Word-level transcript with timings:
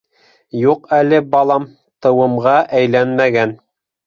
—Юҡ 0.67 0.87
әле, 0.99 1.19
балам, 1.35 1.67
тыуымға 2.07 2.55
әйләнмәгән. 2.81 3.55